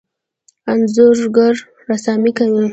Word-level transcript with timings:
انځورګر 0.71 1.55
رسامي 1.89 2.31
کوي. 2.37 2.65